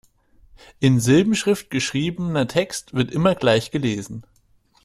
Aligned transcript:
In 0.79 0.99
Silbenschrift 0.99 1.69
geschriebener 1.69 2.47
Text 2.47 2.95
wird 2.95 3.11
immer 3.11 3.35
gleich 3.35 3.69
gelesen. 3.69 4.25